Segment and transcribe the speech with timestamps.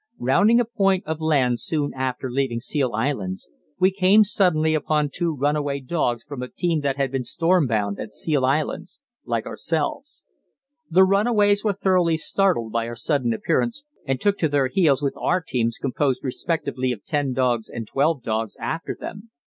[0.17, 3.47] Rounding a point of land soon after leaving Seal Islands,
[3.79, 8.15] we came suddenly upon two runaway dogs from a team that had been stormbound at
[8.15, 10.23] Seal Islands like ourselves.
[10.89, 15.13] The runaways were thoroughly startled by our sudden appearance, and took to their heels, with
[15.17, 19.29] our teams, composed respectively of ten dogs and twelve dogs, after them.